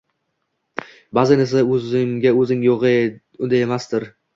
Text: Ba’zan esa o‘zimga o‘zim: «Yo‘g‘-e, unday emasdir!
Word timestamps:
Ba’zan 1.19 1.45
esa 1.45 1.63
o‘zimga 1.77 2.35
o‘zim: 2.43 2.67
«Yo‘g‘-e, 2.73 3.09
unday 3.47 3.69
emasdir! 3.73 4.15